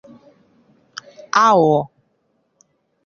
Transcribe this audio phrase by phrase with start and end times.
[1.45, 1.81] aghụghọ